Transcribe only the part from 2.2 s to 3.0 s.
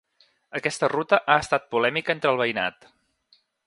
el veïnat.